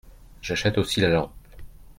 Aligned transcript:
J’achète 0.41 0.79
aussi 0.79 0.99
la 0.99 1.09
lampe. 1.09 1.31